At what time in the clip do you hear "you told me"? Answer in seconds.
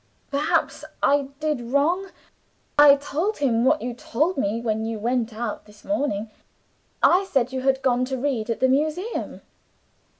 3.83-4.59